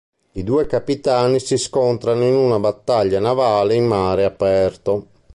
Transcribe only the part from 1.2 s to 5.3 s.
si scontrano in una battaglia navale in mare aperto.